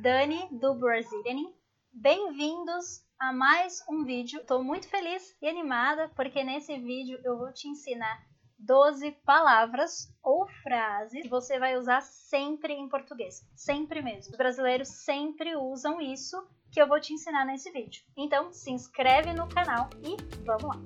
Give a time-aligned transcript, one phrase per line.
[0.00, 1.52] Dani do Brazilian.
[1.92, 4.40] Bem-vindos a mais um vídeo.
[4.40, 8.24] Estou muito feliz e animada porque nesse vídeo eu vou te ensinar
[8.58, 13.46] 12 palavras ou frases que você vai usar sempre em português.
[13.54, 14.32] Sempre mesmo.
[14.32, 16.42] Os brasileiros sempre usam isso
[16.72, 18.02] que eu vou te ensinar nesse vídeo.
[18.16, 20.82] Então, se inscreve no canal e vamos lá!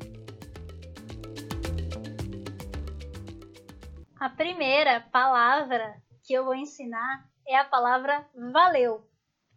[4.19, 9.03] A primeira palavra que eu vou ensinar é a palavra valeu.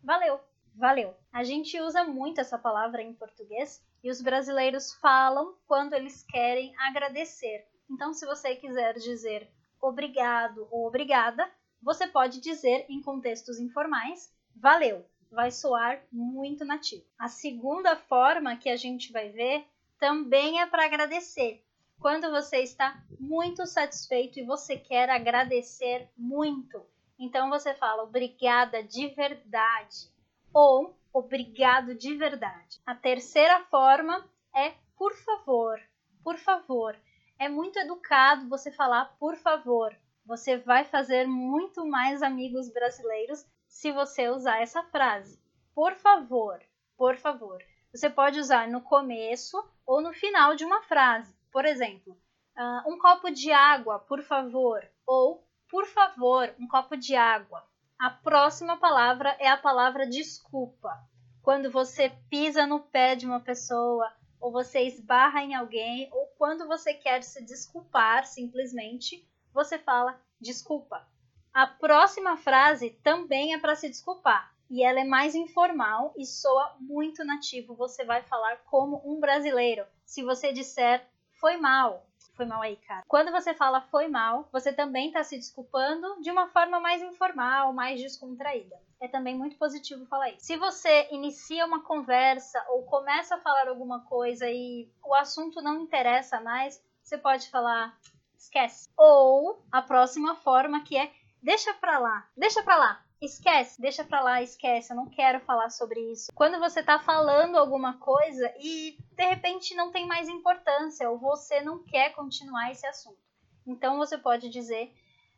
[0.01, 0.39] Valeu,
[0.73, 1.13] valeu.
[1.31, 6.73] A gente usa muito essa palavra em português e os brasileiros falam quando eles querem
[6.79, 7.67] agradecer.
[7.89, 9.51] Então, se você quiser dizer
[9.81, 11.47] obrigado ou obrigada,
[11.81, 15.05] você pode dizer em contextos informais valeu.
[15.29, 17.05] Vai soar muito nativo.
[17.17, 19.65] A segunda forma que a gente vai ver
[19.99, 21.63] também é para agradecer.
[21.99, 26.83] Quando você está muito satisfeito e você quer agradecer muito.
[27.21, 30.11] Então você fala obrigada de verdade
[30.51, 32.81] ou obrigado de verdade.
[32.83, 35.79] A terceira forma é por favor.
[36.23, 36.97] Por favor.
[37.37, 39.95] É muito educado você falar por favor.
[40.25, 45.39] Você vai fazer muito mais amigos brasileiros se você usar essa frase.
[45.75, 46.59] Por favor,
[46.97, 47.63] por favor.
[47.93, 51.35] Você pode usar no começo ou no final de uma frase.
[51.51, 52.17] Por exemplo,
[52.57, 54.83] uh, um copo de água, por favor.
[55.05, 57.65] Ou por favor, um copo de água.
[57.97, 61.01] A próxima palavra é a palavra desculpa.
[61.41, 66.67] Quando você pisa no pé de uma pessoa, ou você esbarra em alguém, ou quando
[66.67, 71.07] você quer se desculpar simplesmente, você fala desculpa.
[71.53, 76.75] A próxima frase também é para se desculpar, e ela é mais informal e soa
[76.81, 77.75] muito nativo.
[77.75, 79.85] Você vai falar como um brasileiro.
[80.05, 81.07] Se você disser
[81.39, 83.03] foi mal, foi mal aí, cara.
[83.07, 87.73] Quando você fala foi mal, você também está se desculpando de uma forma mais informal,
[87.73, 88.75] mais descontraída.
[88.99, 90.45] É também muito positivo falar isso.
[90.45, 95.81] Se você inicia uma conversa ou começa a falar alguma coisa e o assunto não
[95.81, 97.97] interessa mais, você pode falar
[98.37, 98.89] esquece.
[98.97, 101.11] Ou a próxima forma que é
[101.41, 103.03] deixa pra lá, deixa pra lá.
[103.21, 106.31] Esquece, deixa pra lá, esquece, eu não quero falar sobre isso.
[106.33, 111.61] Quando você tá falando alguma coisa e de repente não tem mais importância ou você
[111.61, 113.21] não quer continuar esse assunto.
[113.67, 114.91] Então você pode dizer,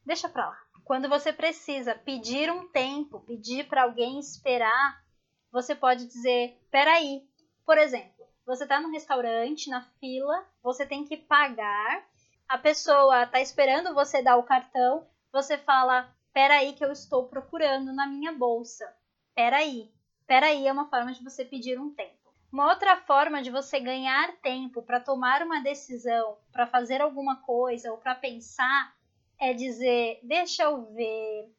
[0.06, 0.58] deixa pra lá.
[0.86, 5.04] Quando você precisa pedir um tempo, pedir para alguém esperar,
[5.52, 7.28] você pode dizer, peraí.
[7.66, 12.06] Por exemplo, você tá no restaurante, na fila, você tem que pagar,
[12.48, 17.94] a pessoa tá esperando você dar o cartão, você fala, Peraí que eu estou procurando
[17.94, 18.92] na minha bolsa.
[19.36, 19.92] Peraí.
[20.26, 22.34] Peraí é uma forma de você pedir um tempo.
[22.52, 27.92] Uma outra forma de você ganhar tempo para tomar uma decisão, para fazer alguma coisa
[27.92, 28.96] ou para pensar
[29.40, 31.54] é dizer: deixa eu ver.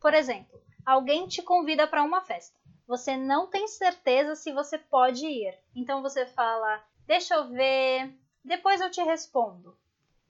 [0.00, 2.56] Por exemplo, alguém te convida para uma festa.
[2.86, 5.58] Você não tem certeza se você pode ir.
[5.74, 9.76] Então você fala: deixa eu ver, depois eu te respondo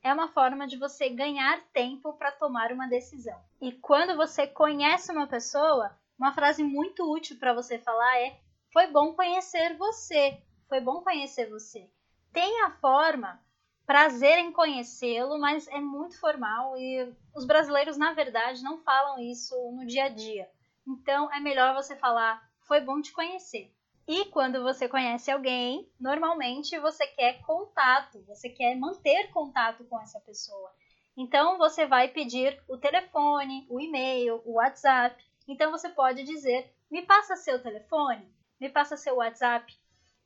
[0.03, 3.41] é uma forma de você ganhar tempo para tomar uma decisão.
[3.61, 8.39] E quando você conhece uma pessoa, uma frase muito útil para você falar é:
[8.73, 10.43] Foi bom conhecer você.
[10.69, 11.89] Foi bom conhecer você.
[12.33, 13.41] Tem a forma,
[13.87, 19.55] prazer em conhecê-lo, mas é muito formal e os brasileiros, na verdade, não falam isso
[19.73, 20.51] no dia a dia.
[20.87, 23.73] Então é melhor você falar: Foi bom te conhecer.
[24.07, 30.21] E quando você conhece alguém, normalmente você quer contato, você quer manter contato com essa
[30.21, 30.73] pessoa.
[31.17, 35.17] Então você vai pedir o telefone, o e-mail, o WhatsApp.
[35.49, 39.73] Então você pode dizer: "Me passa seu telefone, me passa seu WhatsApp".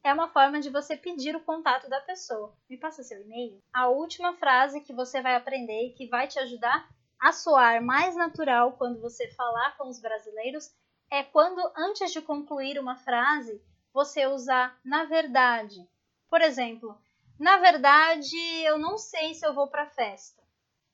[0.02, 2.54] É uma forma de você pedir o contato da pessoa.
[2.70, 3.60] Me passa seu e-mail.
[3.74, 6.86] A última frase que você vai aprender e que vai te ajudar
[7.20, 10.70] a soar mais natural quando você falar com os brasileiros
[11.10, 13.62] é quando, antes de concluir uma frase,
[13.92, 15.88] você usar na verdade.
[16.28, 16.98] Por exemplo,
[17.38, 20.42] na verdade, eu não sei se eu vou para festa.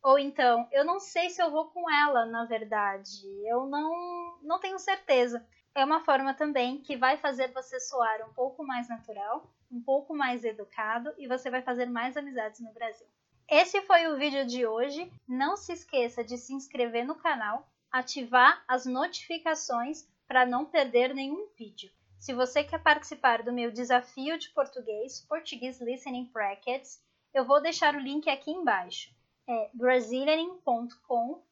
[0.03, 3.27] Ou então, eu não sei se eu vou com ela, na verdade.
[3.47, 5.45] Eu não, não tenho certeza.
[5.75, 10.15] É uma forma também que vai fazer você soar um pouco mais natural, um pouco
[10.15, 13.07] mais educado e você vai fazer mais amizades no Brasil.
[13.49, 15.11] Esse foi o vídeo de hoje.
[15.27, 21.47] Não se esqueça de se inscrever no canal ativar as notificações para não perder nenhum
[21.59, 21.91] vídeo.
[22.19, 27.05] Se você quer participar do meu desafio de português, Português Listening Brackets,
[27.35, 29.11] eu vou deixar o link aqui embaixo.
[29.47, 31.43] É brazilianing.com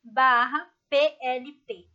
[0.89, 1.87] PLP,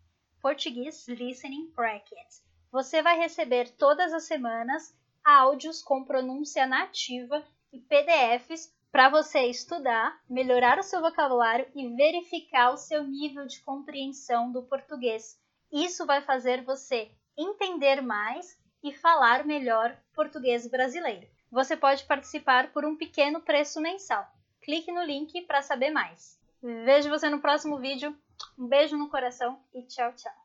[0.42, 2.44] Português Listening Brackets.
[2.72, 10.18] Você vai receber todas as semanas áudios com pronúncia nativa e PDFs para você estudar,
[10.30, 15.38] melhorar o seu vocabulário e verificar o seu nível de compreensão do português.
[15.70, 21.28] Isso vai fazer você entender mais e falar melhor português brasileiro.
[21.52, 24.26] Você pode participar por um pequeno preço mensal.
[24.62, 26.40] Clique no link para saber mais.
[26.64, 28.18] Vejo você no próximo vídeo.
[28.58, 30.45] Um beijo no coração e tchau, tchau.